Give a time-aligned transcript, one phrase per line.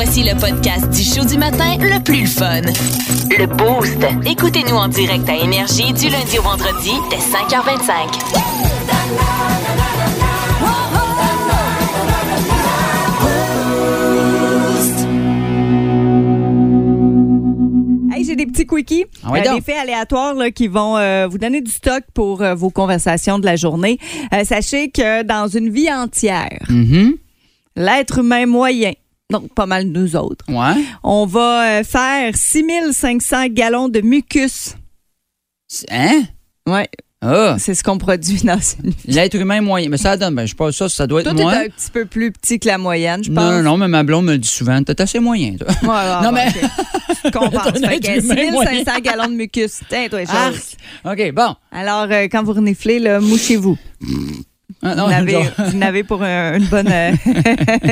[0.00, 2.60] Voici le podcast du show du matin le plus fun.
[3.36, 3.98] Le Boost.
[4.30, 9.08] Écoutez-nous en direct à Énergie du lundi au vendredi dès 5h25.
[18.10, 19.56] Hey, j'ai des petits quickies, Ah ouais euh, donc.
[19.56, 23.38] des faits aléatoires là, qui vont euh, vous donner du stock pour euh, vos conversations
[23.38, 23.98] de la journée.
[24.34, 27.16] Euh, sachez que dans une vie entière, Mhm.
[27.76, 28.92] l'être humain moyen,
[29.30, 30.82] donc pas mal nous autres, Ouais.
[31.02, 34.74] on va euh, faire 6500 gallons de mucus.
[35.90, 36.22] Hein?
[36.66, 36.88] Ouais,
[37.20, 37.56] Ah.
[37.58, 38.92] c'est ce qu'on produit dans une.
[39.04, 39.90] L'être humain moyen.
[39.90, 42.06] Mais ça donne, ben, je pas, ça, ça doit être Toi, t'es un petit peu
[42.06, 43.44] plus petit que la moyenne, je pense.
[43.44, 44.82] Non, non, non, mais ma blonde me le dit souvent.
[44.82, 45.68] T'es assez moyen, toi.
[45.82, 46.70] Ouais, ouais, Non, mais- ok.
[47.24, 47.80] Je compense.
[47.86, 49.80] Fait que être humain 6500 gallons de mucus.
[49.90, 50.76] Tiens, toi, chose.
[51.04, 51.54] OK, bon.
[51.70, 53.76] Alors, euh, quand vous reniflez, là, mouchez-vous.
[54.82, 55.08] Ah, non,
[55.58, 57.12] vous n'avez pour un- une bonne, euh,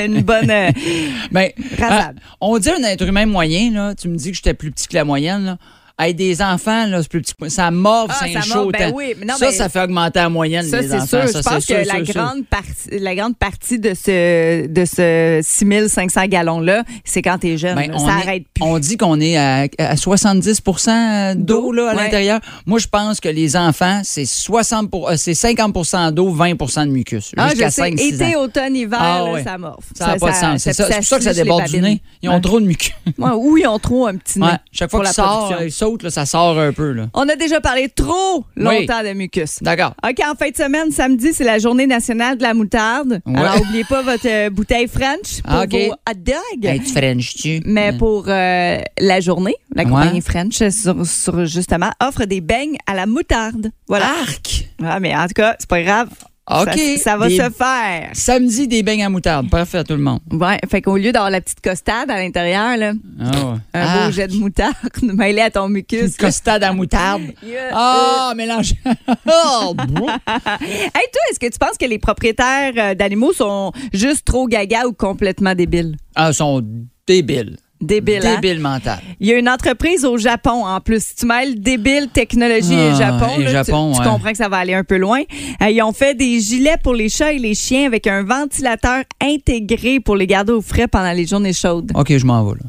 [0.05, 0.71] une bonne euh,
[1.33, 1.51] Ben,
[1.83, 3.95] ah, on dit un être humain moyen, là.
[3.95, 5.59] Tu me dis que j'étais plus petit que la moyenne, là.
[5.99, 7.35] Hey, des enfants, là, c'est plus petit.
[7.51, 8.71] Ça morve, Ah, c'est ça chaud.
[8.71, 11.07] ben oui, non, ça, ben, ça fait augmenter la moyenne Ça, c'est enfants.
[11.07, 11.29] sûr.
[11.31, 12.15] Ça, Je pense que sûr, la, sûr, sûr.
[12.23, 17.77] grande partie, la grande partie de ce, de ce 6500 gallons-là, c'est quand t'es jeune.
[17.77, 18.63] Ben, ça est- arrête plus.
[18.63, 22.05] On dit qu'on est à, à 70% d'eau là, à Ouais.
[22.05, 22.41] l'intérieur.
[22.67, 26.91] Moi, je pense que les enfants, c'est 60 pour- euh, c'est 50% d'eau, 20% de
[26.91, 27.33] mucus.
[27.39, 27.81] Ah, Jusqu'à je sais.
[27.83, 28.43] 5 6 Été, ans.
[28.43, 29.45] automne, hiver, Ah, là, ouais.
[29.45, 29.83] ça morve.
[29.95, 30.63] Ça n'a pas de sens.
[30.63, 32.03] C'est pour ça que ça déborde du nez.
[32.23, 32.93] Ils ont trop de mucus.
[33.19, 34.47] Ou ils ont trop un petit nez.
[34.73, 35.55] Chaque fois qu'ils sortent,
[36.03, 36.93] là, ça sort un peu.
[36.93, 37.07] Là.
[37.15, 39.63] On a déjà parlé trop longtemps de mucus.
[39.63, 39.95] D'accord.
[40.07, 43.21] OK, en fin de semaine, samedi, c'est la journée nationale de la moutarde.
[43.27, 43.37] Ouais.
[43.39, 46.65] Alors, n'oubliez pas votre euh, bouteille French pour Ah, vos hot dogs.
[46.65, 47.61] Hey, tu French-tu?
[47.65, 49.89] Mais pour euh, la journée, la Ouais.
[49.91, 53.71] compagnie French, sur, sur, justement, offre des beignes à la moutarde.
[53.89, 54.07] Voilà.
[54.23, 54.69] Arc!
[54.85, 56.09] Ah, mais en tout cas, c'est pas grave.
[56.49, 56.79] OK.
[56.99, 58.11] Ça, ça va Des- se faire.
[58.13, 59.51] Samedi, des beignes à moutarde.
[59.51, 60.21] Parfait à tout le monde.
[60.31, 64.13] Ouais, fait qu'au lieu d'avoir la petite costade à l'intérieur, là, Ah, un Ah, beau
[64.13, 66.17] jet de moutarde mêlé à ton Une mucus.
[66.17, 67.23] costade à moutarde.
[67.43, 67.71] Yeah.
[67.73, 68.75] Ah, mélange.
[69.27, 70.07] oh, bon.
[70.09, 74.87] Hey, toi, est-ce que tu penses que les propriétaires euh, d'animaux sont juste trop gaga
[74.87, 75.97] ou complètement débiles?
[76.15, 76.63] Ah, ils sont
[77.07, 77.57] débiles.
[77.83, 78.35] Hein?
[78.41, 79.01] Débiles mentales.
[79.21, 81.03] Il y a une entreprise au Japon en plus.
[81.09, 84.07] Si tu mêles débile, technologie et Ah, Japon, et là, Japon, tu, ouais.
[84.07, 85.21] comprends que ça va aller un peu loin.
[85.63, 89.05] Euh, ils ont fait des gilets pour les chats et les chiens avec un ventilateur
[89.23, 91.93] intégré pour les garder au frais pendant les journées chaudes.
[91.95, 92.67] OK, je m'en vais, là.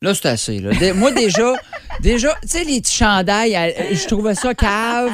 [0.00, 0.58] Là, c'est assez.
[0.58, 0.70] Là.
[0.94, 1.52] Moi, déjà,
[2.00, 5.12] déjà, tu sais, les petits chandails, euh, je trouvais ça cave.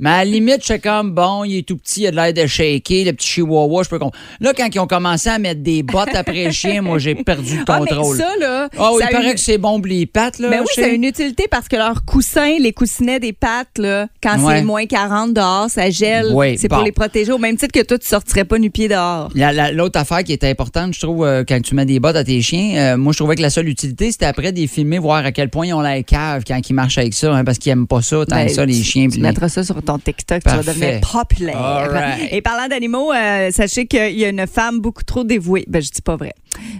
[0.00, 2.16] Mais à la limite, je suis comme, bon, il est tout petit, il a de
[2.16, 4.16] l'air de shaker, le petit chihuahua, je peux comprendre.
[4.40, 7.64] Là, quand ils ont commencé à mettre des bottes après chien, moi, j'ai perdu le
[7.68, 8.16] Ah, mais contrôle.
[8.16, 8.68] ça, là.
[8.78, 10.48] Ah oui, ça il paraît une- que c'est bon pour les pattes, là.
[10.48, 10.94] Ben oui, sais.
[10.94, 14.56] une utilité parce que leurs coussins, les coussinets des pattes, là, quand Ouais.
[14.56, 16.28] c'est moins 40 dehors, ça gèle.
[16.32, 16.76] Oui, c'est bon.
[16.76, 19.28] pour les protéger au même titre que toi, tu sortirais pas nu pied dehors.
[19.34, 22.16] La- la- L'autre affaire qui est importante, je trouve, euh, quand tu mets des bottes
[22.16, 24.98] à tes chiens, euh, moi, je trouvais que la seule utilité, c'était après des filmer,
[24.98, 27.58] voir à quel point ils ont la cave quand ils marchent avec ça, hein, parce
[27.58, 29.08] qu'ils aiment pas ça, tant Ben, que ça, les chiens.
[29.08, 30.62] Tu les- mettras ça sur ton TikTok, tu Parfait.
[30.62, 31.90] vas devenir populaire.
[31.90, 32.28] Right.
[32.32, 35.64] Et parlant d'animaux, euh, sachez qu'il y a une femme beaucoup trop dévouée.
[35.68, 36.32] Ben, je dis pas vrai.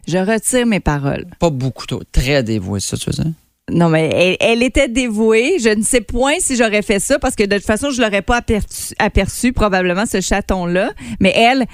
[0.07, 1.27] Je retire mes paroles.
[1.39, 3.33] Pas beaucoup, trop, très dévoué, ça, tu veux dire?
[3.71, 5.59] Non, mais elle, elle était dévouée.
[5.63, 8.23] Je ne sais point si j'aurais fait ça parce que de toute façon, je l'aurais
[8.23, 10.91] pas aperçu, aperçu, probablement, ce chaton-là.
[11.21, 11.67] Mais elle,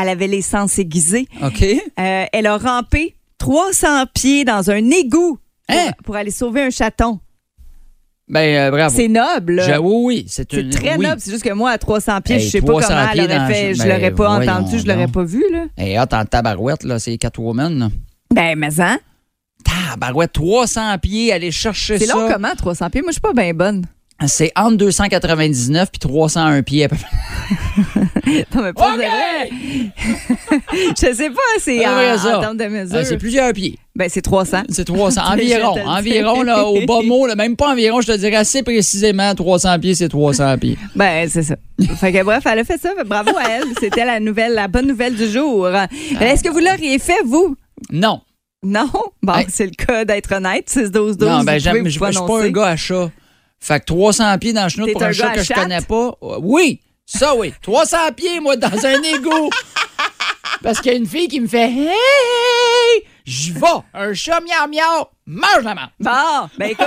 [0.00, 1.26] elle avait les sens aiguisés.
[1.42, 1.62] OK.
[1.64, 5.38] Euh, elle a rampé 300 pieds dans un égout
[5.68, 5.90] pour, Hein?
[6.04, 7.18] pour aller sauver un chaton.
[8.28, 8.94] Ben, euh, bravo.
[8.96, 9.54] C'est noble.
[9.54, 9.62] là.
[9.74, 10.70] Je- oui, oui, c'est C'est une.
[10.70, 11.06] très oui.
[11.06, 11.20] noble.
[11.20, 13.24] C'est juste que moi, à 300 pieds, Hey, je sais pas 300 comment elle pieds
[13.24, 13.74] aurait dans- fait.
[13.74, 15.14] Je ben, l'aurais pas voyons entendu, je l'aurais donc.
[15.14, 15.64] pas vu, là.
[15.76, 17.78] Hey, hâte en tabarouette, là, c'est Catwoman.
[17.78, 17.88] là.
[18.34, 18.98] Ben, mais hein?
[19.64, 22.14] Tabarouette, 300 pieds, aller chercher C'est ça.
[22.14, 23.02] long comment, 300 pieds?
[23.02, 23.84] Moi, je suis pas bien bonne.
[24.26, 28.02] C'est entre 299 puis 301 pieds à peu près.
[28.54, 28.96] Non, mais pas
[30.72, 32.96] je sais pas, c'est Ah, en, en termes de mesure.
[32.98, 33.78] Ah, c'est plusieurs pieds.
[33.94, 34.62] Ben, c'est 300.
[34.68, 35.20] C'est 300.
[35.26, 35.74] Je environ.
[35.86, 39.78] Environ, là, au bas mot, là, même pas environ, je te dirais assez précisément, 300
[39.78, 40.76] pieds, c'est 300 pieds.
[40.94, 41.56] Ben, c'est ça.
[42.00, 42.92] fait que bref, elle a fait ça.
[43.06, 43.64] Bravo à elle.
[43.80, 45.66] C'était la nouvelle, la bonne nouvelle du jour.
[45.72, 45.86] Ah.
[46.20, 47.56] Est-ce que vous l'auriez fait, vous?
[47.90, 48.20] Non.
[48.62, 48.90] Non?
[49.22, 49.46] Bon, Hey.
[49.48, 50.68] c'est le cas d'être honnête.
[50.68, 51.24] 6-12-12.
[51.24, 53.10] non, ben, je suis pas un gars à chat.
[53.60, 55.80] Fait que 300 pieds dans le chenoute T'es pour un un chat que je connais
[55.80, 56.12] pas.
[56.22, 57.54] euh, Oui, ça oui.
[57.62, 59.50] 300 pieds, moi, dans un égout.
[60.62, 63.02] Parce qu'il y a une fille qui me fait Hey!
[63.24, 63.60] J'y vais.
[63.94, 65.08] Un chat miau miau.
[65.26, 65.88] Mange la main.
[66.00, 66.86] Bon, ben écoute.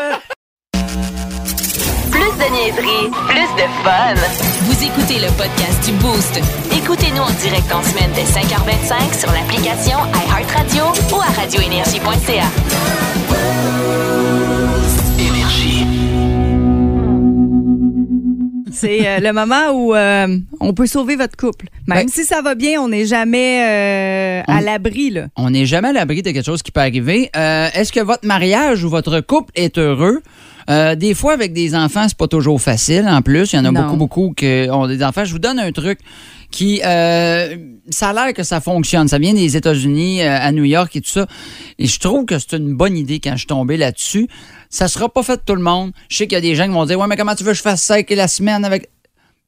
[2.11, 4.15] Plus de niaiserie, plus de fun.
[4.63, 6.39] Vous écoutez le podcast du Boost.
[6.75, 12.45] Écoutez-nous en direct en semaine dès 5h25 sur l'application iHeartRadio ou à radioénergie.ca.
[18.79, 21.67] C'est euh, le moment où euh, on peut sauver votre couple.
[21.87, 25.09] Même Ben- si ça va bien, on n'est jamais euh, à l'abri.
[25.09, 25.27] là.
[25.35, 27.29] On n'est jamais à l'abri de quelque chose qui peut arriver.
[27.33, 30.21] Est-ce que votre mariage ou votre couple est heureux?
[30.97, 33.07] Des fois, avec des enfants, c'est pas toujours facile.
[33.09, 33.81] En plus, il y en a Non.
[33.81, 35.25] beaucoup, beaucoup qui ont des enfants.
[35.25, 35.97] Je vous donne un truc
[36.51, 37.55] qui, euh,
[37.89, 39.07] ça a l'air que ça fonctionne.
[39.07, 41.25] Ça vient des États-Unis, euh, à New York et tout ça.
[41.79, 44.27] Et je trouve que c'est une bonne idée quand je suis tombé là-dessus.
[44.69, 45.91] Ça sera pas fait de tout le monde.
[46.09, 47.51] Je sais qu'il y a des gens qui vont dire, ouais, mais comment tu veux
[47.51, 48.89] que je fasse ça avec la semaine avec?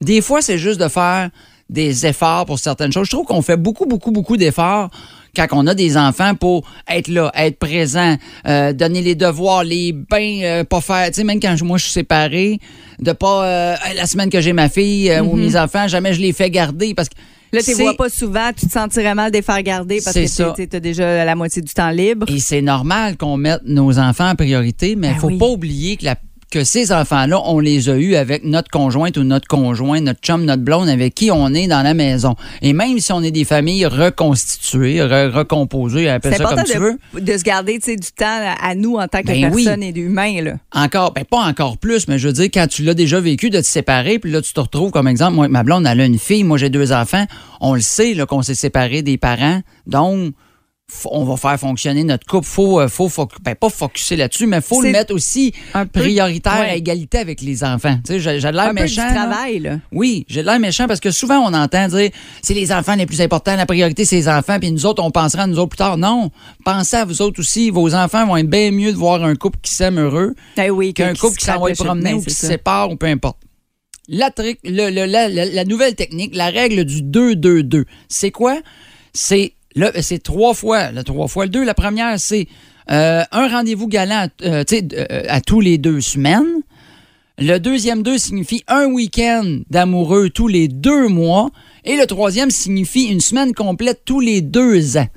[0.01, 1.29] Des fois, c'est juste de faire
[1.69, 3.05] des efforts pour certaines choses.
[3.05, 4.89] Je trouve qu'on fait beaucoup, beaucoup, beaucoup d'efforts
[5.35, 9.93] quand on a des enfants pour être là, être présent, euh, donner les devoirs, les
[9.93, 11.07] bains, euh, pas faire.
[11.07, 12.59] Tu sais, même quand je- moi je suis séparé,
[12.99, 16.33] de pas euh, la semaine que j'ai ma fille ou mes enfants, jamais je les
[16.33, 17.15] fais garder parce que.
[17.53, 20.65] Là, tu vois pas souvent, tu te sentirais mal de les faire garder parce que
[20.65, 22.25] tu as déjà la moitié du temps libre.
[22.29, 25.37] Et c'est normal qu'on mette nos enfants en priorité, mais il Ben faut oui.
[25.37, 26.15] pas oublier que, la-
[26.51, 30.45] que ces enfants-là, on les a eus avec notre conjointe ou notre conjoint, notre chum,
[30.45, 32.35] notre blonde, avec qui on est dans la maison.
[32.61, 36.97] Et même si on est des familles reconstituées, re- recomposées, appelle ça comme tu veux,
[37.15, 38.25] de, de se garder du temps
[38.61, 39.63] à nous en tant que Ben oui.
[39.65, 40.41] personne et d'humain.
[40.41, 40.53] là.
[40.73, 43.59] encore, ben pas encore plus, mais je veux dire, quand tu l'as déjà vécu de
[43.59, 46.19] te séparer, puis là, tu te retrouves comme exemple, moi, ma blonde, elle a une
[46.19, 47.25] fille, moi, j'ai deux enfants,
[47.59, 50.33] on le sait, là, qu'on s'est séparés des parents, donc,
[51.05, 52.45] on va faire fonctionner notre couple.
[52.47, 56.01] Faut, euh, faut, foc- ben, pas focuser là-dessus, mais faut le mettre aussi un peu-
[56.01, 57.97] prioritaire à égalité avec les enfants.
[58.05, 59.03] Tu sais, j'ai j'ai de l'air Un peu du méchant.
[59.05, 59.13] là.
[59.13, 59.59] travail.
[59.59, 59.79] Là.
[59.91, 62.09] Oui, j'ai de l'air méchant parce que souvent on entend dire
[62.41, 65.11] c'est les enfants les plus importants, la priorité c'est les enfants, puis nous autres on
[65.11, 65.97] pensera à nous autres plus tard.
[65.97, 66.31] Non,
[66.65, 67.69] pensez à vous autres aussi.
[67.69, 70.93] Vos enfants vont être bien mieux de voir un couple qui s'aime heureux Ben oui,
[70.93, 73.37] qu'un couple qui s'en va promener ou qui se sépare ou peu importe.
[74.07, 78.59] La, le- le- la, la- la nouvelle technique, la règle du 2-2-2, c'est quoi?
[79.13, 79.53] C'est
[80.01, 81.63] c'est trois fois, le trois fois le deux.
[81.63, 82.47] La première, c'est
[82.89, 86.61] euh, un rendez-vous galant euh, euh, à tous les deux semaines.
[87.37, 91.49] Le deuxième deux signifie un week-end d'amoureux tous les deux mois.
[91.85, 95.07] Et le troisième signifie une semaine complète tous les deux ans.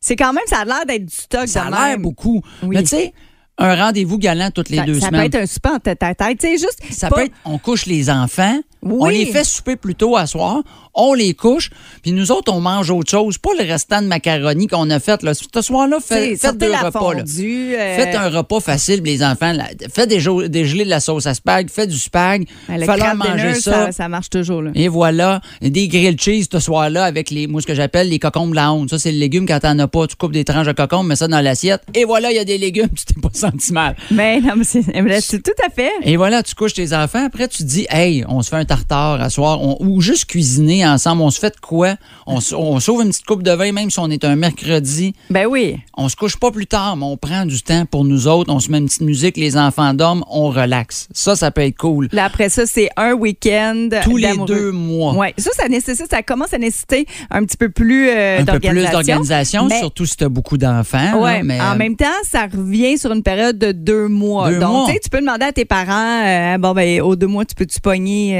[0.00, 1.48] C'est quand même, ça a l'air d'être du stock.
[1.48, 2.42] Ça a l'air beaucoup.
[2.62, 2.76] Oui.
[2.76, 3.12] Mais tu sais,
[3.58, 5.20] un rendez-vous galant toutes les Ça, deux ça semaines.
[5.30, 6.38] peut être un super en tête à tête.
[6.38, 6.80] Tu sais, juste.
[6.90, 8.96] Ça pas- peut être, on couche les enfants, Oui.
[9.00, 10.62] on les fait souper plus tôt à soir,
[10.94, 11.70] on les couche,
[12.02, 13.38] puis nous autres, on mange autre chose.
[13.38, 15.22] Pas le restant de macaroni qu'on a fait.
[15.22, 15.32] Là.
[15.34, 17.14] Ce soir-là, fait, faites deux repas.
[17.14, 17.20] là.
[17.20, 17.74] fondue.
[17.74, 19.52] euh, Faites un repas facile, les enfants.
[19.52, 19.64] là.
[19.92, 23.54] Faites des, jo- dégeler de la sauce à spag, faites du spag, faites-leur crab manger
[23.54, 23.86] ça.
[23.86, 23.92] ça.
[23.92, 24.62] ça marche toujours.
[24.62, 24.70] Là.
[24.74, 28.50] Et voilà, des grilled cheese ce soir-là avec les, moi, ce que j'appelle les cocombes
[28.50, 28.90] de la honte.
[28.90, 30.06] Ça, c'est le légume quand t'en as pas.
[30.06, 31.82] Tu coupes des tranches de cocombes, mets ça dans l'assiette.
[31.94, 33.96] Et voilà, il y a des légumes, tu t'es pas senti mal.
[34.10, 35.90] Mais non, mais c'est mais c'est tout à fait.
[36.02, 37.24] Et voilà, tu couches tes enfants.
[37.26, 39.60] Après, tu te dis, hey, on se fait un tartare à soir.
[39.60, 41.22] On- ou juste cuisiner ensemble.
[41.22, 41.96] On se fait de quoi?
[42.26, 45.14] On, sauve une petite coupe de vin, même si on est un mercredi.
[45.30, 45.78] Ben oui.
[45.96, 48.52] On se couche pas plus tard, mais on prend du temps pour nous autres.
[48.52, 51.08] On se met une petite musique, les enfants dorment, on relaxe.
[51.12, 52.08] Ça, ça peut être cool.
[52.12, 53.88] Là, après ça, c'est un week-end.
[54.04, 55.14] Tous les deux mois.
[55.14, 55.34] Ouais.
[55.38, 58.60] Ça, ça nécessite, ça commence à nécessiter un petit peu plus euh, un peu plus
[58.60, 58.92] d'organisation.
[58.92, 61.20] d'organisation, Mais- surtout si tu as beaucoup d'enfants.
[61.24, 64.50] Là, mais, en euh, même temps, ça revient sur une période de deux mois.
[64.50, 64.86] Deux Donc, mois.
[64.86, 67.54] tu sais, tu peux demander à tes parents, euh, bon, ben, aux deux mois, tu
[67.54, 68.34] peux-tu pogner.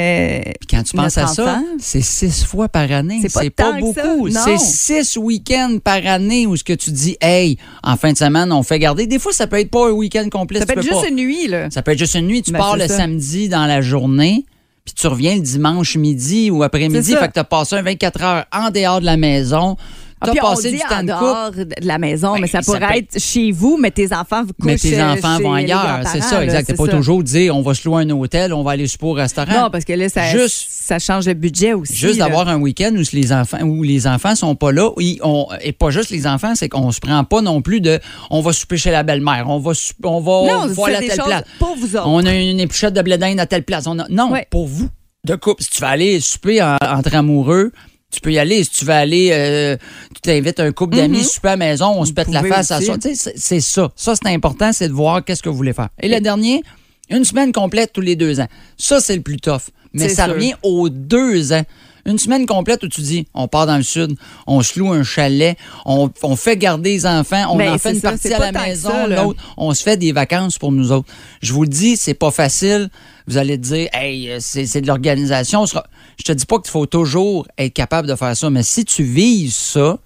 [0.60, 3.20] Puis quand tu penses à ça, c'est six fois par année.
[3.28, 4.28] C'est pas beaucoup.
[4.30, 8.52] C'est six week-ends par année où ce que tu dis, hey, en fin de semaine,
[8.52, 9.06] on fait garder.
[9.06, 10.60] Des fois, ça peut être pas un week-end complet.
[10.60, 11.08] ça peut être juste pas.
[11.08, 11.70] une nuit, là.
[11.70, 12.42] Ça peut être juste une nuit.
[12.42, 12.96] Tu Ben, pars le ça.
[12.98, 14.44] samedi dans la journée,
[14.84, 17.14] puis tu reviens le dimanche midi ou après-midi.
[17.14, 19.76] Fait que tu as passé un 24 heures en dehors de la maison.
[20.20, 21.24] Ah, puis on passé dit du temps en de couple.
[21.24, 24.12] dehors de la maison, Ben, mais ça ça pourrait peut être chez vous, mais tes
[24.12, 26.00] enfants vous couchent Mais tes enfants chez vont ailleurs.
[26.12, 26.64] C'est ça, exact.
[26.68, 26.92] c'est pas ça.
[26.92, 29.52] toujours dire on va se louer un hôtel, on va aller au restaurant.
[29.64, 31.94] Non, parce que là, ça, Juste- ça change le budget aussi.
[31.94, 35.46] Juste d'avoir un week-end où les enfants où les enfants sont pas là, ils- on-
[35.60, 38.52] et pas juste les enfants, c'est qu'on se prend pas non plus de on va
[38.52, 39.72] souper chez la belle-mère, on va
[40.04, 41.44] on va Non, voir à telle place.
[41.58, 42.06] pour vous autres.
[42.08, 43.86] On a une épluchette de blé d'Inde à telle place.
[43.86, 44.46] On a- non, Ouais.
[44.50, 44.88] pour vous
[45.24, 45.62] de couple.
[45.62, 47.72] Si tu vas aller souper en- entre amoureux,
[48.10, 48.64] tu peux y aller.
[48.64, 49.76] Si tu veux aller, euh,
[50.14, 52.80] tu t'invites un couple d'amis souper à la maison, on se pète la face à
[52.80, 52.96] soi.
[53.00, 53.90] C'est- ça.
[53.96, 55.88] Ça, c'est important, c'est de voir qu'est-ce que vous voulez faire.
[56.00, 56.62] Et le dernier,
[57.10, 58.48] une semaine complète tous les deux ans.
[58.76, 59.60] Ça, c'est le plus tough.
[59.94, 60.34] Mais ça sûr.
[60.34, 61.62] revient aux deux ans.
[62.08, 65.02] Une semaine complète où tu dis, on part dans le sud, on se loue un
[65.02, 68.38] chalet, on, on fait garder les enfants, on Ben, en fait une ça, partie à
[68.38, 71.06] la maison, l'autre, on se fait des vacances pour nous autres.
[71.42, 72.88] Je vous le dis, c'est pas facile.
[73.26, 75.66] Vous allez dire, hey, euh, c'est c'est de l'organisation.
[75.66, 79.02] Je te dis pas qu'il faut toujours être capable de faire ça, mais si tu
[79.02, 79.98] vises ça,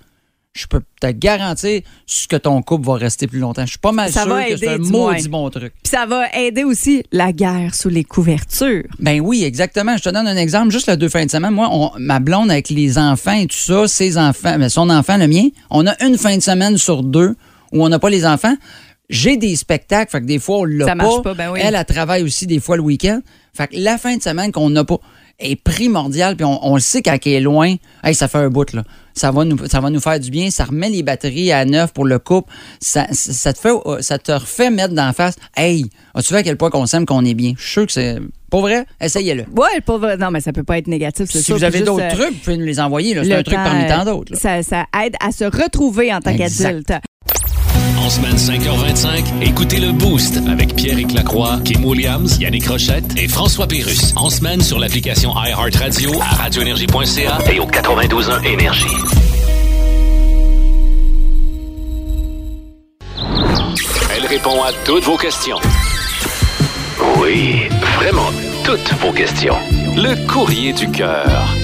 [0.54, 1.80] je peux te garantir
[2.28, 3.64] que ton couple va rester plus longtemps.
[3.64, 5.72] Je suis pas mal Ça sûr va que c'est un maudit bon truc.
[5.82, 8.84] Puis ça va aider aussi la guerre sous les couvertures.
[8.98, 9.96] Ben oui, exactement.
[9.96, 10.70] Je te donne un exemple.
[10.70, 13.56] Juste le deux fins de semaine, moi, on- ma blonde avec les enfants et tout
[13.56, 17.02] ça, ses enfants, mais son enfant, le mien, on a une fin de semaine sur
[17.02, 17.34] deux
[17.72, 18.54] où on n'a pas les enfants.
[19.08, 21.02] J'ai des spectacles, fait que des fois, on l'a Ça pas.
[21.04, 21.60] marche pas, ben oui.
[21.62, 23.20] Elle, elle travaille aussi des fois le week-end.
[23.54, 24.98] Fait que la fin de semaine qu'on n'a pas
[25.38, 27.74] est primordiale, puis on, on le sait quand elle est loin.
[28.04, 28.84] Hey, ça fait un bout, là.
[29.14, 30.50] Ça va, nous, ça va nous faire du bien.
[30.50, 32.50] Ça remet les batteries à neuf pour le couple.
[32.80, 35.36] Ça, ça, te, fait, ça te refait mettre d'en face.
[35.54, 35.84] Hey,
[36.14, 37.52] as-tu vu à quel point qu'on s'aime, qu'on est bien?
[37.58, 38.18] Je suis sûr que c'est.
[38.50, 39.44] Pour vrai, essayez-le.
[39.54, 40.16] Ouais, pour vrai.
[40.16, 41.56] Non, mais ça peut pas être négatif, Si sûr.
[41.56, 43.14] vous avez d'autres euh, trucs, vous pouvez nous les envoyer.
[43.22, 44.34] C'est un truc parmi tant d'autres.
[44.36, 46.92] Ça, ça aide à se retrouver en tant qu'adulte.
[48.02, 53.68] En semaine 5h25, écoutez le Boost avec Pierre Lacroix, Kim Williams, Yannick Rochette et François
[53.68, 54.12] Pérus.
[54.16, 58.86] En semaine sur l'application iHeartRadio à radioénergie.ca et au 92.1 Énergie.
[64.16, 65.58] Elle répond à toutes vos questions.
[67.18, 67.68] Oui,
[67.98, 68.30] vraiment
[68.64, 69.56] toutes vos questions.
[69.94, 71.54] Le courrier du cœur.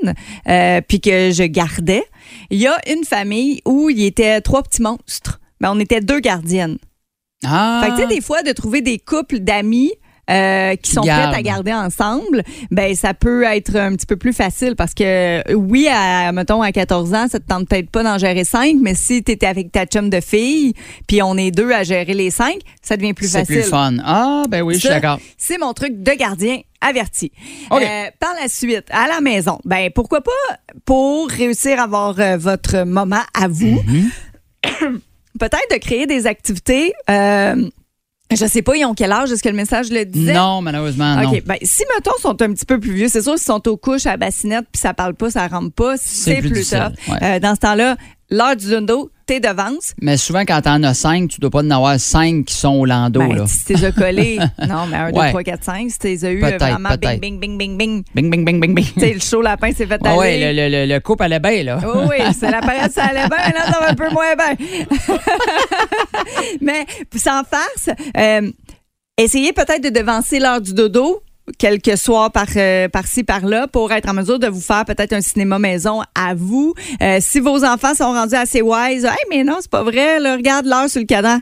[0.48, 2.02] euh, puis que je gardais.
[2.50, 5.40] Il y a une famille où il y était trois petits monstres.
[5.60, 6.78] Mais on était deux gardiennes.
[7.44, 9.92] Ah, Fait que, tu sais, des fois, de trouver des couples d'amis
[10.30, 11.30] euh, qui sont Garde.
[11.30, 15.52] prêts à garder ensemble, ben ça peut être un petit peu plus facile parce que
[15.54, 18.94] oui, à, mettons à 14 ans, ça te tente peut-être pas d'en gérer cinq, mais
[18.94, 20.72] si tu étais avec ta chum de fille,
[21.06, 23.60] puis on est deux à gérer les cinq, ça devient plus c'est facile.
[23.60, 23.96] plus fun.
[24.04, 25.18] Ah, ben oui, je suis d'accord.
[25.36, 27.32] C'est mon truc de gardien averti.
[27.72, 27.76] Euh,
[28.20, 30.30] par la suite, à la maison, ben pourquoi pas
[30.84, 34.10] pour réussir à avoir euh, votre moment à vous, Mm-hmm.
[35.38, 36.92] peut-être de créer des activités.
[37.10, 37.68] Euh,
[38.36, 39.32] je sais pas, ils ont quel âge?
[39.32, 40.32] Est-ce que le message le disait?
[40.34, 41.30] Non, malheureusement, non.
[41.30, 41.42] OK.
[41.44, 43.76] Ben, si, mettons, ils sont un petit peu plus vieux, c'est sûr, s'ils sont aux
[43.76, 46.92] couches à la bassinette puis ça parle pas, ça rentre pas, c'est plus plus, difficile,
[47.06, 47.14] tough.
[47.14, 47.36] ouais.
[47.36, 47.96] Euh, dans ce temps-là,
[48.30, 49.94] l'heure du dondo, t'es devance.
[50.02, 52.84] Mais souvent, quand t'en as cinq, tu dois pas en avoir cinq qui sont au
[52.84, 53.46] landau, Ben, là.
[53.46, 54.38] si t'es collé,
[54.68, 57.78] non, mais un, deux, trois, quatre, cinq, si t'es eu vraiment bing, bing, bing, bing,
[57.78, 58.04] bing.
[58.14, 58.84] Bing, bing, bing, bing, bing.
[58.94, 60.52] Tu sais, le chaud lapin s'est fait Ah aller.
[60.52, 61.78] le, le, le, le couple allait bien, là.
[61.86, 64.66] Oh oui, c'est la période, ça allait bien, là, ça va un peu moins bien.
[66.60, 66.84] Mais
[67.16, 68.50] sans farce, euh,
[69.16, 71.22] essayez peut-être de devancer l'heure du dodo
[71.58, 75.20] quelques soirs par, euh, par-ci, par-là, pour être en mesure de vous faire peut-être un
[75.20, 76.74] cinéma maison à vous.
[77.02, 80.36] Euh, si vos enfants sont rendus assez wise, hey, mais non, c'est pas vrai, là,
[80.36, 81.40] regarde l'heure sur le cadran.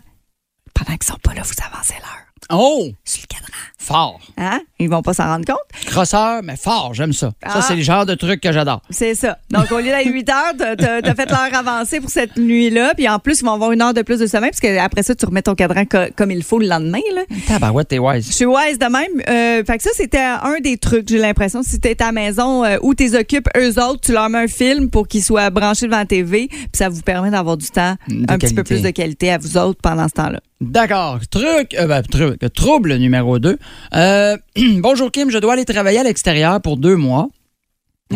[0.74, 3.48] Pendant qu'ils sont pas là, vous avancez l'heure Oh, sur le cadran.
[3.78, 4.20] fort.
[4.38, 4.60] Hein?
[4.78, 5.58] Ils vont pas s'en rendre compte?
[5.86, 7.32] Crosseur, mais fort, j'aime ça.
[7.42, 7.54] Ah.
[7.54, 8.80] Ça, c'est le genre de truc que j'adore.
[8.90, 9.38] C'est ça.
[9.50, 12.94] Donc, au lieu d'être 8 heures, t'as- t'as fait l'heure avancée pour cette nuit-là.
[12.94, 15.02] Puis en plus, ils vont avoir une heure de plus de sommeil, parce que après
[15.02, 17.00] ça, tu remets ton cadran co- comme il faut le lendemain.
[17.14, 17.22] Là.
[17.48, 18.30] Tabarouette, t'es Je wise.
[18.32, 19.20] suis wise de même.
[19.28, 21.62] Euh, fait que ça, c'était un des trucs, j'ai l'impression.
[21.62, 24.46] Si t'es à la maison euh, où t'es occupes, eux autres, tu leur mets un
[24.48, 27.96] film pour qu'ils soient branchés devant la TV, puis ça vous permet d'avoir du temps,
[28.08, 30.40] De un petit peu plus de qualité à vous autres pendant ce temps-là.
[30.60, 31.18] D'accord.
[31.28, 33.58] Truc, euh, ben, truc, trouble numéro 2.
[34.80, 37.28] bonjour Kim, je dois aller travailler à l'extérieur pour deux mois.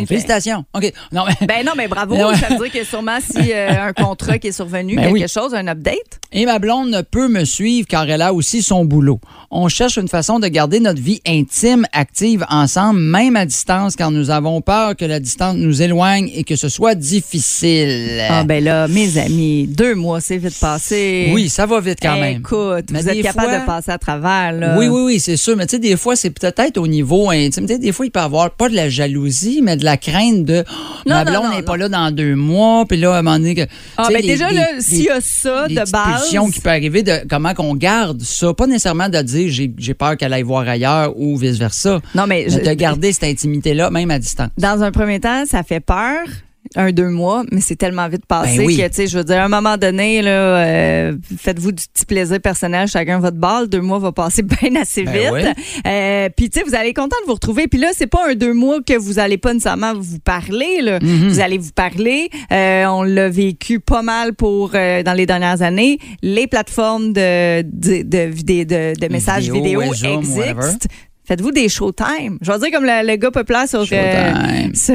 [0.07, 0.65] Félicitations.
[0.75, 0.93] OK.
[1.13, 2.15] Non, mais, Ben non, mais bravo.
[2.27, 2.37] Ouais.
[2.37, 5.29] Ça veut dire que sûrement si euh, un contrat qui est survenu, Ben quelque oui.
[5.29, 6.21] chose, un update.
[6.33, 9.21] Et ma blonde ne peut me suivre car elle a aussi son boulot.
[9.51, 14.11] On cherche une façon de garder notre vie intime active ensemble, même à distance, car
[14.11, 18.21] nous avons peur que la distance nous éloigne et que ce soit difficile.
[18.29, 21.31] Ah ben là, mes amis, deux mois, c'est vite passé.
[21.33, 22.39] oui, ça va vite quand même.
[22.41, 24.77] Écoute, Mais vous êtes capable fois- de passer à travers, là.
[24.79, 25.57] Oui, oui, oui, c'est sûr.
[25.57, 27.67] Mais tu sais, des fois, c'est peut-être au niveau intime.
[27.67, 30.65] Des fois, il peut y avoir pas de la jalousie, mais de la crainte de
[30.69, 30.73] oh,
[31.09, 33.55] Non, ma blonde n'est pas là dans deux mois, puis là, à un moment donné,
[33.55, 33.63] que,
[33.97, 36.29] Ah, ben les- déjà, les- là, les- s'il y a ça des de base.
[36.53, 38.53] qui peut arriver de comment qu'on garde ça.
[38.53, 42.01] Pas nécessairement de dire j'ai j'ai peur qu'elle aille voir ailleurs ou vice-versa.
[42.15, 44.51] Non, mais Mais je- de garder cette intimité-là, même à distance.
[44.59, 46.27] dans un premier temps, ça fait peur.
[46.75, 48.77] Un, deux mois, mais c'est tellement vite passé Ben oui.
[48.77, 52.05] que, tu sais, je veux dire, à un moment donné, là, euh, faites-vous du petit
[52.07, 53.69] plaisir personnel, chacun votre balle.
[53.69, 55.33] Deux mois va passer bien assez Ben vite.
[55.57, 55.65] oui.
[55.87, 57.69] Euh, Puis, tu sais, vous allez être content de vous retrouver.
[57.69, 60.81] Puis là, c'est pas un deux mois que vous allez pas nécessairement vous parler.
[60.83, 60.99] Là.
[61.01, 61.29] Mhm.
[61.29, 62.31] Vous allez vous parler.
[62.53, 65.99] Euh, on l'a vécu pas mal pour dans les dernières années.
[66.23, 70.89] Les plateformes de, de, de, vidé- de, de messages Vidéo, ouais, existent.
[71.27, 72.39] Faites-vous des showtime.
[72.41, 74.75] Je vais dire comme le, le gars populaire sur, euh, Showtime.
[74.75, 74.95] sur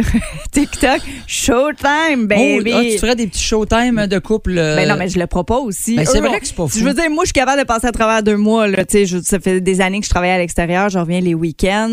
[0.51, 0.99] TikTok.
[1.27, 2.71] Showtime, Oh, baby.
[2.73, 4.57] ah, tu ferais des petits showtime de couple.
[4.57, 5.95] euh, Ben non, mais je le propose aussi.
[5.97, 6.77] Ben, c'est Eux, vrai que c'est pas fou.
[6.79, 8.67] Je veux dire, moi, je suis capable de passer à travers deux mois.
[8.67, 10.89] Là, Tu sais, je- ça fait des années que je travaille à l'extérieur.
[10.89, 11.89] Je reviens les week-ends.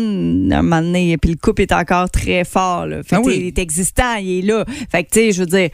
[0.51, 2.85] Un moment donné, puis le couple est encore très fort.
[2.85, 3.03] Là.
[3.03, 3.35] Fait Ah que, oui.
[3.39, 4.63] Il est existant, il est là.
[4.91, 5.69] Fait que, tu sais, je veux dire,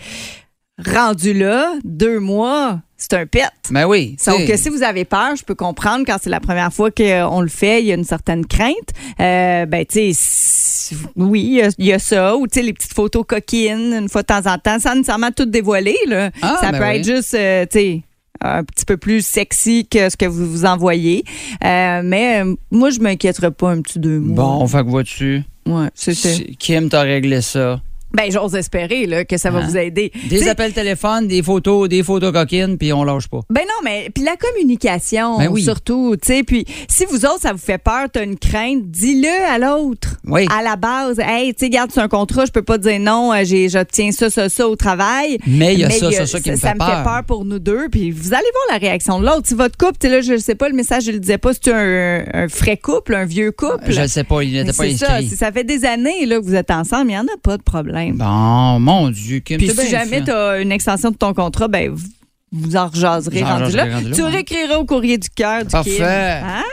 [0.83, 3.43] rendu là, deux mois, c'est un pet.
[3.71, 4.17] Ben oui.
[4.27, 7.41] Donc, que si vous avez peur, je peux comprendre quand c'est la première fois qu'on
[7.41, 8.73] le fait, il y a une certaine crainte.
[9.19, 12.35] Euh, ben, tu sais, oui, il y a- il y, a ça.
[12.37, 15.31] Ou, tu sais, les petites photos coquines, une fois de temps en temps, sans nécessairement
[15.31, 15.97] tout dévoiler.
[16.07, 16.29] Là.
[16.41, 16.95] Ah, ça ben peut oui.
[16.97, 18.01] être juste, euh, tu sais,
[18.41, 21.23] un petit peu plus sexy que ce que vous vous envoyez.
[21.63, 24.43] Euh, mais moi, je m'inquiéterais pas un petit deux mois.
[24.59, 25.43] Bon, fait que vois-tu.
[25.65, 26.29] Ouais, c'est ça.
[26.59, 27.81] Kim t'a réglé ça.
[28.15, 29.67] Ben, j'ose espérer là, que ça va Hein?
[29.67, 30.11] vous aider.
[30.29, 33.41] Des T'sais, appels téléphone, des photos, des photos coquines, puis on lâche pas.
[33.49, 35.63] Ben non, mais puis la communication, Ben oui.
[35.63, 39.27] surtout, tu sais, puis si vous autres, ça vous fait peur, t'as une crainte, dis-le
[39.49, 40.15] à l'autre.
[40.25, 40.45] Oui.
[40.55, 43.33] À la base, hey, tu sais, garde, c'est un contrat, je peux pas dire non,
[43.33, 45.37] euh, j'ai, j'obtiens ça, ça, ça au travail.
[45.47, 46.97] Mais il y a ça, ça, ça qui me fait me peur.
[46.97, 49.43] fait peur pour nous deux, puis vous allez voir la réaction de l'autre.
[49.47, 51.51] Si votre couple, tu sais, là, je sais pas, le message, je le disais pas,
[51.53, 53.89] c'est un, un frais couple, un vieux couple.
[53.91, 55.29] Je ne sais pas, il n'était pas c'est ça, inscrit.
[55.29, 57.57] si ça fait des années là, que vous êtes ensemble, il n'y en a pas
[57.57, 58.04] de problème.
[58.13, 61.67] Bon, mon Dieu, Kim, Puis si bien jamais tu as une extension de ton contrat,
[61.67, 62.07] ben vous,
[62.51, 63.83] vous en rejaserez Vous en rendu là.
[63.83, 64.29] rejaserez rendu là, Tu ouais.
[64.29, 66.39] réécriras au courrier du cœur du Parfait.
[66.39, 66.49] Kim.
[66.49, 66.63] Hein?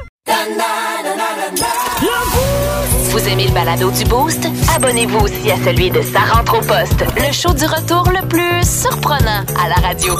[3.10, 4.46] Vous aimez le balado du Boost?
[4.74, 8.66] Abonnez-vous aussi à celui de Sa rentre au poste, le show du retour le plus
[8.66, 10.14] surprenant à la radio.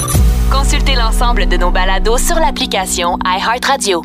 [0.51, 4.03] Consultez l'ensemble de nos balados sur l'application iHeartRadio.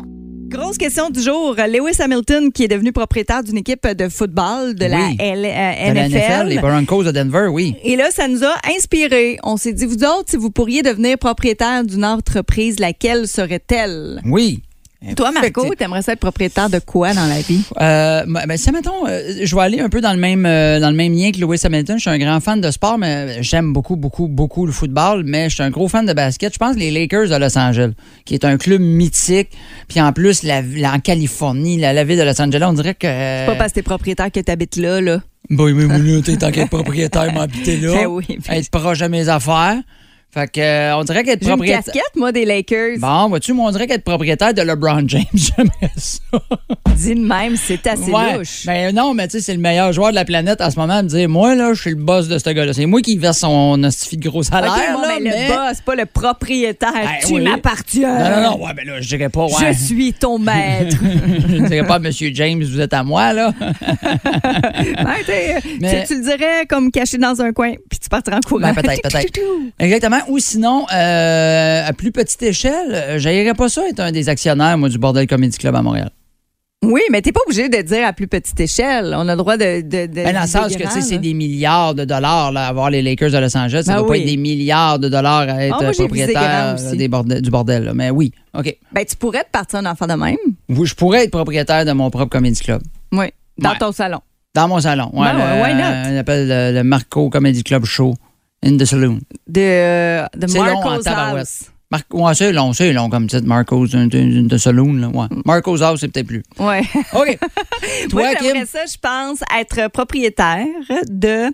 [0.49, 1.55] Grosse question du jour.
[1.55, 5.15] Lewis Hamilton, qui est devenu propriétaire d'une équipe de football de la Oui.
[5.19, 6.47] L- euh, De la NFL.
[6.47, 7.75] les Broncos de Denver, oui.
[7.83, 9.37] Et là, ça nous a inspiré.
[9.43, 14.21] On s'est dit, vous autres, si vous pourriez devenir propriétaire d'une entreprise, laquelle serait-elle?
[14.25, 14.61] Oui.
[15.15, 17.61] Toi, Marco, t'aimerais ça être propriétaire de quoi dans la vie?
[17.79, 20.89] Euh, ben, si, mettons, euh, je vais aller un peu dans le même euh, dans
[20.89, 21.95] le même lien que Lewis Hamilton.
[21.97, 25.23] Je suis un grand fan de sport, mais j'aime beaucoup, beaucoup, beaucoup le football.
[25.25, 26.51] Mais je suis un gros fan de basket.
[26.53, 27.93] Je pense les Lakers de Los Angeles,
[28.25, 29.49] qui est un club mythique.
[29.87, 32.93] Puis en plus, la, la- en Californie, la, la ville de Los Angeles, on dirait
[32.95, 33.07] que.
[33.07, 35.21] C'est pas parce que t'es propriétaire que t'habites là, là.
[35.49, 37.93] Bon, oui, mais là, t'es tant qu'être propriétaire, m'habiter là.
[37.93, 39.77] Ben oui, ben- Être proche de mes affaires.
[40.31, 41.83] Fait que, euh, on dirait qu'être J'ai une propriétaire.
[41.85, 42.99] casquette, moi, des Lakers.
[42.99, 46.19] Bon, vois-tu, moi, on dirait qu'être propriétaire de LeBron James, j'aimerais ça.
[46.95, 48.37] Dis de même, c'est assez Ouais.
[48.37, 48.63] louche.
[48.67, 50.93] Ben non, mais tu sais, c'est le meilleur joueur de la planète en ce moment.
[50.93, 52.73] à Me dire, moi, là, je suis le boss de ce gars-là.
[52.73, 54.71] C'est moi qui verse son hostifie de gros salaire.
[54.71, 56.91] OK, bon, là, mais mais- le boss, pas le propriétaire.
[56.93, 57.41] Ben tu oui.
[57.41, 58.19] m'appartiens.
[58.19, 59.73] Non, non, non, ouais, ben là, je dirais pas, ouais.
[59.73, 60.95] Je suis ton maître.
[61.49, 63.51] je ne dirais pas, Monsieur James, vous êtes à moi, là.
[65.81, 68.61] Mais- tu, tu le dirais comme caché dans un coin, puis tu partiras en courant.
[68.61, 69.39] Ben, peut-être, peut-être.
[69.79, 70.18] Exactement.
[70.27, 74.77] Ou sinon, euh, à plus petite échelle, euh, j'aillerais pas ça être un des actionnaires,
[74.77, 76.11] moi, du Bordel Comedy Club à Montréal.
[76.81, 79.13] Oui, mais t'es pas obligé de dire à plus petite échelle.
[79.17, 79.81] On a le droit de.
[79.81, 82.53] de, de Ben, dans le sens que, tu sais, grand, c'est des milliards de dollars,
[82.53, 83.83] là, avoir les Lakers de Los Angeles.
[83.85, 86.75] Ça Ben doit pas être des milliards de dollars à être Ah, moi, visé propriétaire
[86.93, 87.83] des bordels- du bordel.
[87.83, 87.93] là.
[87.93, 88.73] Mais oui, OK.
[88.93, 90.37] Ben, tu pourrais te partir un enfant de même.
[90.69, 92.81] Oui, Je pourrais être propriétaire de mon propre Comedy Club.
[93.11, 93.25] Oui.
[93.57, 93.77] Dans Ouais.
[93.77, 94.19] ton salon.
[94.55, 95.09] Dans mon salon.
[95.13, 96.13] Ouais, Ben le- why not?
[96.13, 98.13] On appelle le, le Marco Comedy Club Show
[98.63, 99.19] in the Saloon.
[99.47, 101.07] De, de C'est long en Marco's.
[101.07, 101.71] House.
[101.91, 104.93] Mar ouais, c'est long, c'est long comme titre, Marco's in, in the Saloon.
[105.01, 105.25] Là, ouais.
[105.45, 106.43] Marco's House, c'est peut-être plus.
[106.59, 106.81] Ouais.
[107.15, 107.39] OK.
[108.09, 108.45] Toi, Moi, Kim?
[108.47, 110.65] j'aimerais ça, je pense, être propriétaire
[111.09, 111.47] de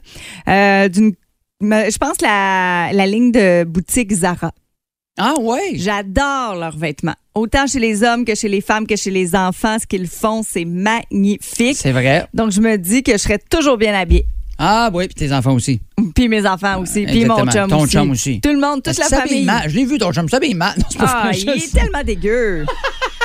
[0.50, 1.13] euh, d'une.
[1.62, 4.52] Je pense la, la ligne de boutique Zara.
[5.18, 5.72] Ah, ouais?
[5.76, 7.15] J'adore leurs vêtements.
[7.34, 9.78] Autant chez les hommes que chez les femmes que chez les enfants.
[9.80, 11.78] Ce qu'ils font, c'est magnifique.
[11.78, 12.28] C'est vrai.
[12.34, 14.26] Donc, je me dis que je serais toujours bien habillée.
[14.58, 15.80] Ah, oui, puis tes enfants aussi.
[16.15, 17.06] Puis mes enfants aussi.
[17.06, 17.91] Puis mon chum Ton aussi.
[17.94, 18.39] chum aussi.
[18.41, 19.50] Tout le monde, toute la famille.
[19.68, 20.74] Je l'ai vu, ton chum s'habille mal.
[20.78, 22.65] Non, c'est pas Ah, il est tellement dégueu.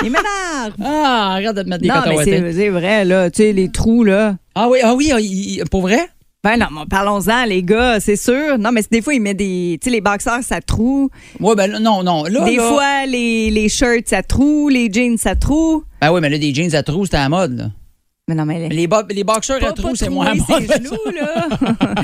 [0.03, 0.73] Il m'énerve.
[0.83, 3.29] Ah, arrête de te mettre des Non, mais c'est vrai, là.
[3.29, 4.35] Tu sais, les trous, là.
[4.55, 6.09] Ah oui, ah oui, ah, il- pour vrai?
[6.43, 8.57] Ben non, parlons-en, les gars, c'est sûr.
[8.57, 9.77] Non, mais des fois, il met des.
[9.79, 11.09] Tu sais, les boxeurs, ça troue.
[11.39, 12.23] Oui, ben non, non.
[12.23, 14.67] Là, des là- fois, les, les shirts, ça troue.
[14.69, 15.83] Les jeans, ça troue.
[16.01, 17.65] Ben oui, mais là, des jeans à trous, c'était à la mode, là.
[18.31, 20.45] Mais non, mais Les, bo- les boxeurs à trous, c'est moins bon.
[20.59, 21.47] genoux, là.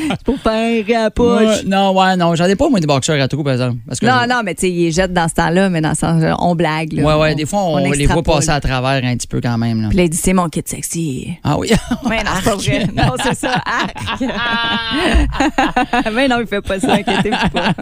[0.10, 1.42] c'est pour faire à poche.
[1.42, 3.78] Ouais, non, ouais, non, j'en ai pas, moi, des boxeurs à trous, par exemple.
[3.88, 5.94] Parce que Non, je- non, mais tu sais, ils jettent dans ce temps-là, mais dans
[5.94, 6.92] ce sens, on blague.
[6.92, 7.04] Là.
[7.04, 9.84] Ouais, ouais, des fois, on, les voit passer à travers un petit peu quand même.
[9.84, 9.88] Là.
[9.88, 11.30] Puis là, il dit, c'est mon kit sexy.
[11.46, 11.70] Ah oui.
[12.10, 12.88] Mais non, c'est pas vrai.
[12.94, 13.54] Non, c'est ça.
[13.66, 13.96] Arc.
[16.13, 17.74] mais non, il fait pas ça, inquiétez-vous pas.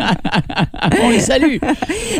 [1.01, 1.57] on les salue.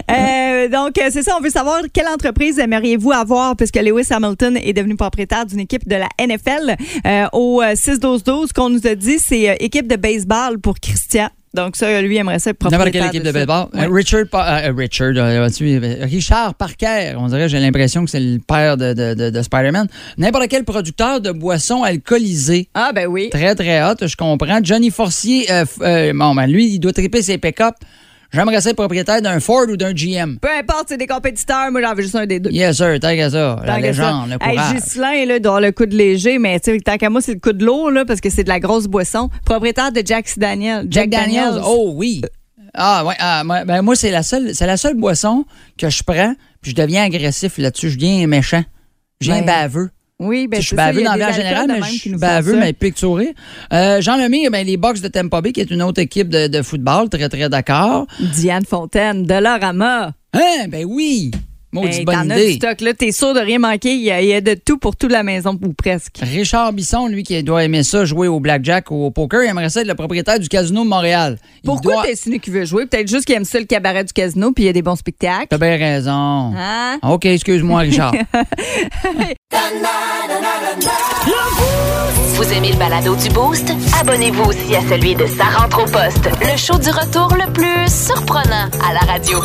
[0.09, 4.57] Euh, donc, euh, c'est ça, on veut savoir quelle entreprise aimeriez-vous avoir puisque Lewis Hamilton
[4.57, 6.75] est devenu propriétaire d'une équipe de la NFL.
[7.05, 10.79] Euh, au euh, 6-12-12, ce qu'on nous a dit, c'est euh, équipe de baseball pour
[10.79, 11.29] Christian.
[11.55, 13.67] Donc, ça, lui, aimerait ça être N'importe quelle équipe de, baseball.
[13.73, 13.85] Ouais.
[13.85, 18.39] Euh, Richard, euh, Richard, euh, euh, Richard Parker, on dirait, j'ai l'impression que c'est le
[18.39, 19.87] père de, de, de, de Spider-Man.
[20.17, 22.67] N'importe quel producteur de boissons alcoolisées.
[22.73, 23.29] Ah, ben oui.
[23.29, 24.59] Très, très hot, je comprends.
[24.61, 27.75] Johnny Forcier, euh, euh, bon, ben lui, il doit triper ses pick-up.
[28.35, 30.37] J'aimerais ça être propriétaire d'un Ford ou d'un GM.
[30.41, 31.71] Peu importe, c'est des compétiteurs.
[31.71, 32.51] Moi, j'en veux juste un des deux.
[32.51, 33.61] Yes, sir, tant qu'à ça.
[33.65, 34.35] La légende, ça.
[34.35, 34.73] le Hey, courage.
[34.75, 37.33] Ghislain, là, doit avoir le coup de léger, mais tu sais, tant qu'à moi, c'est
[37.33, 39.29] le coup de lourd, là, parce que c'est de la grosse boisson.
[39.45, 40.85] Propriétaire de Jack Daniel.
[40.89, 41.61] Jack Daniels.
[41.63, 42.21] Oh oui.
[42.77, 45.45] Ah ouais, ah, moi, ben, moi c'est la seule c'est la seule boisson
[45.77, 48.63] que je prends puis je deviens agressif là-dessus, je deviens méchant.
[49.21, 49.89] Je viens Ben, baveux.
[50.19, 52.73] Oui, ben je suis baveux dans la vie en général, mais je suis baveux, mais
[52.95, 53.33] sourire.
[53.73, 56.47] Euh, Jean Lemire, ben, les Bucks de Tampa Bay, qui est une autre équipe de,
[56.47, 58.07] de football, très, très d'accord.
[58.19, 60.13] Diane Fontaine, Dollarama.
[60.33, 61.31] Hein, ben oui!
[61.75, 62.53] Maudite Hey, bonne T'en as du idée.
[62.53, 62.93] stock, là.
[62.93, 63.93] T'es sûr de rien manquer.
[63.93, 66.17] Il y, a, il y a de tout pour toute la maison, ou presque.
[66.21, 69.69] Richard Bisson, lui, qui doit aimer ça, jouer au blackjack ou au poker, il aimerait
[69.69, 71.37] ça être le propriétaire du casino de Montréal.
[71.63, 72.85] Il Pourquoi doit- t'es qu'il veut jouer?
[72.85, 74.95] Peut-être juste qu'il aime ça, le cabaret du casino, puis il y a des bons
[74.95, 75.47] spectacles.
[75.49, 76.53] T'as bien raison.
[76.57, 76.97] Hein?
[77.03, 78.13] OK, excuse-moi, Richard.
[82.35, 83.71] Vous aimez le balado du Boost?
[84.01, 87.87] Abonnez-vous aussi à celui de Sa rentre au poste, le show du retour le plus
[87.89, 89.39] surprenant à la radio.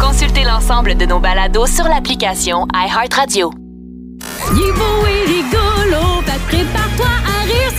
[0.00, 3.52] Consultez l'ensemble de nos balados sur l'application iHeartRadio.
[4.52, 7.72] Il est beau et rigolo, prépare-toi à rire,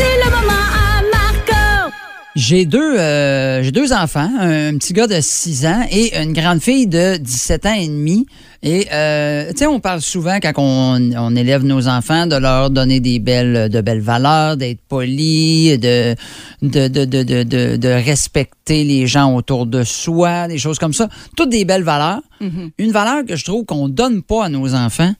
[2.34, 6.62] J'ai deux, euh, j'ai deux enfants, un petit gars de 6 ans et une grande
[6.62, 8.26] fille de 17 ans et demi.
[8.63, 12.70] Et, euh, tu sais, on parle souvent quand on, on élève nos enfants de leur
[12.70, 16.15] donner des belles, de belles valeurs, d'être poli, de,
[16.62, 21.10] de, de, de, de, respecter les gens autour de soi, des choses comme ça.
[21.36, 22.22] Toutes des belles valeurs.
[22.78, 25.13] Une valeur que je trouve qu'on donne pas à nos enfants,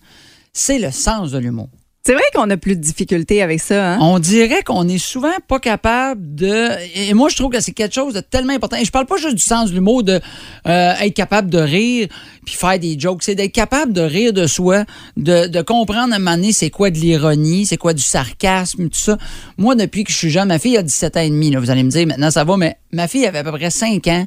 [0.54, 1.70] c'est le sens de l'humour.
[2.04, 4.00] C'est vrai qu'on a plus de difficultés avec ça, hein?
[4.02, 6.72] On dirait qu'on est souvent pas capable de.
[6.96, 8.78] Et moi, je trouve que c'est quelque chose de tellement important.
[8.78, 10.20] Et je parle pas juste du sens de l'humour, de
[10.68, 12.08] euh, être capable de rire
[12.44, 13.22] puis faire des jokes.
[13.22, 14.86] C'est d'être capable de rire de soi,
[15.16, 18.90] de, de comprendre à un moment donné c'est quoi de l'ironie, c'est quoi du sarcasme,
[18.90, 19.20] tout ça.
[19.60, 21.52] Moi, depuis que je suis jeune, ma fille a 17 ans et demi.
[21.52, 23.70] Là, vous allez me dire, maintenant ça va, mais ma fille avait à peu près
[23.70, 24.26] 5 ans.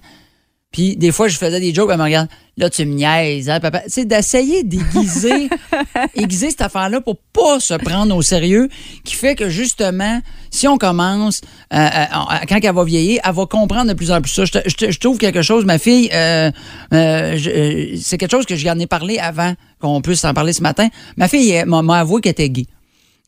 [0.75, 3.61] Puis des fois, je faisais des jokes, elle me regarde, là, tu me niaises, hein,
[3.61, 3.83] papa.
[3.87, 5.49] C'est d'essayer d'aiguiser,
[6.17, 8.69] aiguiser cette affaire-là pour pas se prendre au sérieux,
[9.05, 12.07] qui fait que justement, si on commence, euh, euh,
[12.49, 14.45] quand elle va vieillir, elle va comprendre de plus en plus ça.
[14.45, 16.51] Je, te- je te- je trouve quelque chose, ma fille, euh,
[16.93, 17.39] euh,
[18.03, 20.89] c'est quelque chose que j'y en ai parlé avant qu'on puisse en parler ce matin.
[21.17, 22.67] Ma fille m'a avoué qu'elle était gay.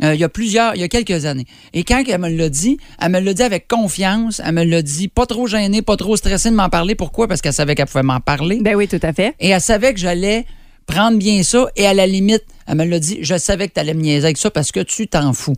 [0.03, 1.47] Euh, il y a plusieurs, il y a quelques années.
[1.73, 4.83] Et quand elle me l'a dit, elle me l'a dit avec confiance, elle me l'a
[4.83, 6.95] dit pas trop gênée, pas trop stressée de m'en parler.
[6.95, 7.29] Pourquoi?
[7.29, 8.59] Parce qu'elle savait qu'elle pouvait m'en parler.
[8.61, 9.35] Ben oui, tout à fait.
[9.41, 10.45] Et elle savait que j'allais
[10.87, 11.67] prendre bien ça.
[11.77, 14.27] Et à la limite, elle me l'a dit, je savais que tu allais me niaiser
[14.27, 15.57] avec ça parce que tu t'en fous.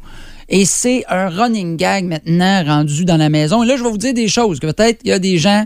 [0.49, 3.65] Et c'est un running gag maintenant rendu dans la maison.
[3.65, 5.65] Et là, je vais vous dire des choses que peut-être il y a des gens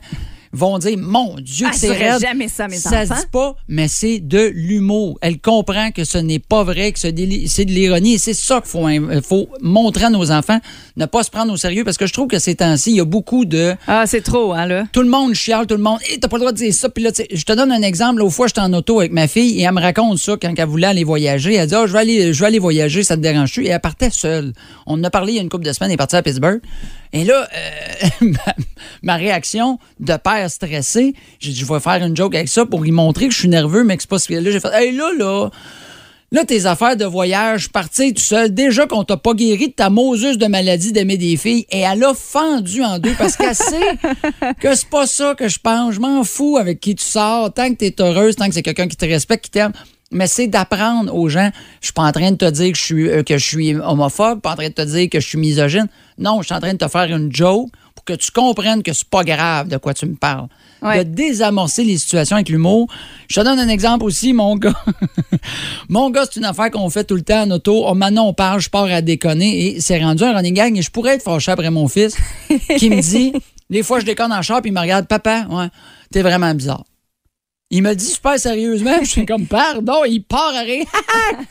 [0.52, 2.20] vont dire, mon Dieu, Ah, que c'est raide.
[2.20, 3.14] jamais ça mes Ça enfants.
[3.16, 5.18] se dit pas, mais c'est de l'humour.
[5.22, 7.08] Elle comprend que ce n'est pas vrai, que ce
[7.46, 8.14] c'est de l'ironie.
[8.14, 10.58] Et c'est ça qu'il faut, in- faut montrer à nos enfants,
[10.96, 13.00] ne pas se prendre au sérieux, parce que je trouve que ces temps-ci, il y
[13.00, 14.84] a beaucoup de Ah, c'est trop, hein, là.
[14.92, 15.98] tout le monde chiale, tout le monde.
[16.08, 16.88] Hey, t'as pas le droit de dire ça.
[16.88, 18.18] Puis là, je te donne un exemple.
[18.18, 20.66] L'autre fois, j'étais en auto avec ma fille et elle me raconte ça quand elle
[20.68, 21.54] voulait aller voyager.
[21.54, 23.64] Elle dit, ah, je vais aller, je vais aller voyager, ça te dérange-tu?
[23.64, 24.52] Et elle partait seule.
[24.86, 26.22] On en a parlé il y a une couple de semaines, elle est partie à
[26.22, 26.60] Pittsburgh.
[27.12, 28.32] Et là, euh,
[29.02, 32.82] ma, réaction de père stressé, j'ai dit, je vais faire une joke avec ça pour
[32.82, 34.96] lui montrer que je suis nerveux, mais que c'est pas ce Là, j'ai fait, hey,
[34.96, 35.50] là, là,
[36.32, 39.90] Là, tes affaires de voyage, partir tout seul, déjà qu'on t'a pas guéri de ta
[39.90, 43.98] moseuse de maladie d'aimer des filles, et elle a fendu en deux parce qu'elle sait
[44.58, 45.92] que c'est pas ça que je pense.
[45.92, 48.62] Je m'en fous avec qui tu sors, tant que tu es heureuse, tant que c'est
[48.62, 49.72] quelqu'un qui te respecte, qui t'aime.
[50.12, 51.50] Mais c'est d'apprendre aux gens.
[51.80, 53.74] Je suis pas en train de te dire que je suis, euh, que je suis
[53.74, 55.88] homophobe, pas en train de te dire que je suis misogyne.
[56.18, 58.92] Non, je suis en train de te faire une joke pour que tu comprennes que
[58.92, 60.48] c'est pas grave de quoi tu me parles.
[60.82, 61.04] Ouais.
[61.04, 62.88] De désamorcer les situations avec l'humour.
[63.28, 64.74] Je te donne un exemple aussi, mon gars.
[65.88, 67.84] mon gars, c'est une affaire qu'on fait tout le temps en auto.
[67.86, 70.82] Oh, maintenant, on parle, je pars à déconner et c'est rendu un running gang et
[70.82, 72.16] je pourrais être fâché après mon fils
[72.78, 73.32] qui me dit,
[73.70, 75.68] des fois, je déconne en char puis il me regarde, papa, ouais,
[76.10, 76.84] t'es vraiment bizarre.
[77.74, 80.84] Il me dit super sérieusement, je suis comme pardon, il part à rire.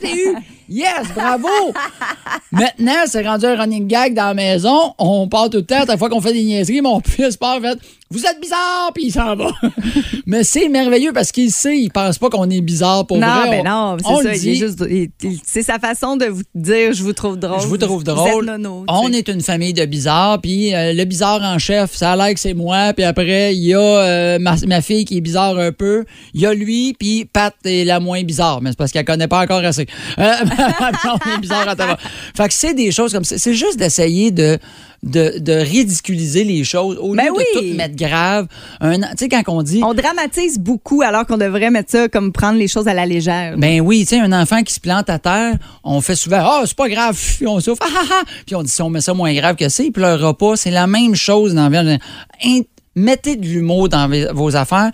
[0.72, 1.48] Yes, bravo!
[2.52, 4.94] Maintenant, c'est rendu un running gag dans la maison.
[4.98, 5.84] On part tout le temps.
[5.86, 7.78] Chaque fois qu'on fait des niaiseries, mon fils part fait
[8.10, 9.50] Vous êtes bizarre, puis il s'en va.
[10.26, 13.50] Mais c'est merveilleux parce qu'il sait, il pense pas qu'on est bizarre pour non, vrai.
[13.50, 14.34] ben On- non, on c'est ça.
[14.34, 14.54] il est dit.
[14.56, 17.60] juste- il- il- C'est sa façon de vous dire je vous trouve drôle.
[17.60, 18.44] Je vous trouve êtes drôle.
[18.46, 19.18] nono, on sais.
[19.18, 22.40] est une famille de bizarres, puis euh, le bizarre en chef, ça a l'air que
[22.40, 25.72] c'est moi, puis après, il y a euh, ma, ma fille qui est bizarre un
[25.72, 26.04] peu,
[26.34, 29.28] il y a lui, puis Pat est la moins bizarre, mais c'est parce qu'elle connaît
[29.28, 29.86] pas encore assez.
[30.18, 30.32] Euh,
[31.04, 31.98] on est bizarre à tabac.
[32.36, 33.38] Fait que c'est des choses comme ça.
[33.38, 34.58] C'est juste d'essayer de,
[35.02, 37.44] de, de ridiculiser les choses au lieu Ben de oui.
[37.54, 38.46] tout mettre grave.
[38.80, 39.80] Tu sais, quand on dit...
[39.84, 43.56] On dramatise beaucoup alors qu'on devrait mettre ça comme prendre les choses à la légère.
[43.58, 46.62] Ben oui, tu sais, un enfant qui se plante à terre, on fait souvent Ah,
[46.66, 48.22] c'est pas grave, puis on souffre, ah, ah, ah.
[48.46, 50.56] Puis on dit si on met ça moins grave que c'est, il pleurera pas.
[50.56, 51.98] C'est la même chose dans la vie.
[52.44, 54.90] Int- Mettez de l'humour dans vos affaires.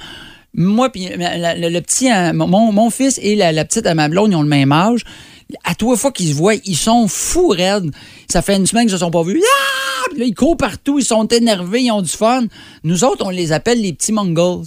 [0.55, 4.09] Moi, puis le, le petit, euh, mon, mon fils et la, la petite à ma
[4.09, 5.03] blonde, ils ont le même âge.
[5.65, 7.91] À trois fois qu'ils se voient, ils sont fous raides.
[8.31, 9.43] Ça fait une semaine qu'ils se sont pas vus.
[9.43, 10.05] Ah!
[10.11, 12.45] Puis là, ils courent partout, ils sont énervés, ils ont du fun.
[12.85, 14.65] Nous autres, on les appelle les petits Mongols.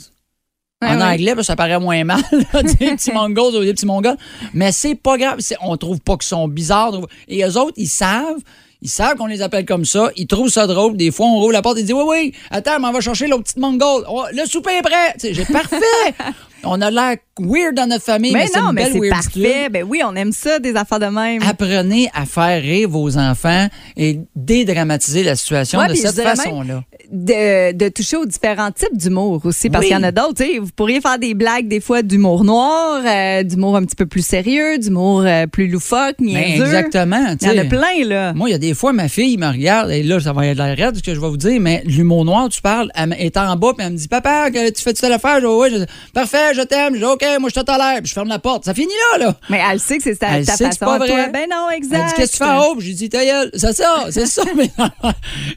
[0.84, 4.18] En Ouais, anglais, ça paraît moins mal, là, des petits mongols ou des petits mongols.
[4.56, 5.40] Mais c'est pas grave.
[5.62, 7.00] On trouve pas qu'ils sont bizarres.
[7.28, 8.40] Et eux autres, ils savent.
[8.82, 10.10] Ils savent qu'on les appelle comme ça.
[10.16, 10.98] Ils trouvent ça drôle.
[10.98, 13.28] Des fois, on roule la porte et dit Oui, oui, attends, mais on va chercher
[13.28, 14.06] l'autre petite mongole.
[14.10, 15.14] Oh, le souper est prêt.
[15.22, 15.76] J'ai parfait.
[16.64, 19.70] on a l'air weird dans notre famille, mais, mais c'est non, une mais belle parfait.
[19.70, 21.42] Ben oui, on aime ça, des affaires de même.
[21.48, 26.84] Apprenez à faire rire vos enfants et dédramatiser la situation Ouais, de cette façon-là.
[27.12, 29.90] de, de toucher aux différents types d'humour aussi, parce Oui.
[29.90, 30.44] qu'il y en a d'autres.
[30.60, 34.26] Vous pourriez faire des blagues des fois d'humour noir, euh, d'humour un petit peu plus
[34.26, 36.66] sérieux, d'humour euh, plus loufoque, Ben, niaiseux.
[36.66, 37.36] exactement.
[37.42, 38.34] Il y en a plein, là.
[38.34, 40.54] Moi, il y a des fois, ma fille me regarde, et là, ça va être
[40.58, 43.16] de la raide, ce que je vais vous dire, mais l'humour noir, tu parles, elle
[43.20, 45.36] est en bas, puis elle me dit, papa, tu fais-tu telle affaire?
[45.42, 46.94] Je dis, ouais, je- parfait, je t'aime.
[46.94, 47.98] Je dis, OK, moi, je te tolère.
[48.00, 48.66] Puis je ferme la porte.
[48.66, 49.36] Ça finit là, là.
[49.50, 51.08] Mais elle sait que c'est ta, Elle ta sait que façon c'est pas à toi.
[51.08, 51.30] vrai.
[51.32, 51.96] Ben non, exact.
[52.00, 52.76] Elle dit, qu'est-ce que tu fais en haut?
[52.76, 53.20] Puis J'ai dit, ta.
[53.54, 54.44] C'est ça, c'est ça.
[54.56, 54.72] mais-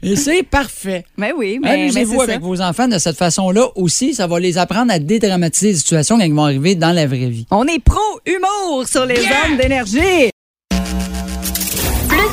[0.03, 1.05] et c'est parfait.
[1.17, 2.23] Ben oui, mais, mais Amusez-vous c'est ça.
[2.23, 4.13] avec vos enfants de cette façon-là aussi.
[4.13, 7.27] Ça va les apprendre à dédramatiser les situations quand ils vont arriver dans la vraie
[7.29, 7.45] vie.
[7.51, 10.29] On est pro-humour sur les hommes d'énergie.